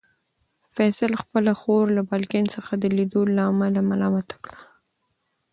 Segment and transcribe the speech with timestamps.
[0.75, 4.61] فیصل خپله خور له بالکن څخه د لیدلو له امله ملامته کړه.